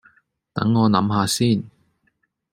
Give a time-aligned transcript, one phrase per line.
[0.51, 1.63] 等我諗吓先